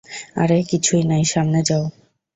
আরে, 0.35 0.57
কিছুই 0.63 1.03
নাই, 1.03 1.23
সামনে 1.25 1.59
যাও। 1.63 1.83